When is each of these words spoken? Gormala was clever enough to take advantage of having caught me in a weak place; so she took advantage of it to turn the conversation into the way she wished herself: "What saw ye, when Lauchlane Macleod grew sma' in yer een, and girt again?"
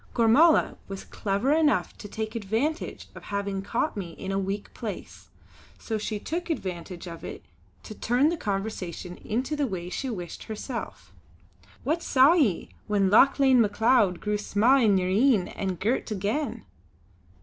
Gormala 0.15 0.77
was 0.87 1.03
clever 1.03 1.53
enough 1.53 1.95
to 1.99 2.07
take 2.07 2.33
advantage 2.33 3.07
of 3.13 3.25
having 3.25 3.61
caught 3.61 3.95
me 3.95 4.13
in 4.13 4.31
a 4.31 4.39
weak 4.39 4.73
place; 4.73 5.29
so 5.77 5.99
she 5.99 6.17
took 6.17 6.49
advantage 6.49 7.05
of 7.05 7.23
it 7.23 7.45
to 7.83 7.93
turn 7.93 8.29
the 8.29 8.35
conversation 8.35 9.17
into 9.17 9.55
the 9.55 9.67
way 9.67 9.91
she 9.91 10.09
wished 10.09 10.45
herself: 10.45 11.13
"What 11.83 12.01
saw 12.01 12.33
ye, 12.33 12.69
when 12.87 13.11
Lauchlane 13.11 13.61
Macleod 13.61 14.21
grew 14.21 14.39
sma' 14.39 14.77
in 14.79 14.97
yer 14.97 15.05
een, 15.07 15.49
and 15.49 15.79
girt 15.79 16.09
again?" 16.09 16.65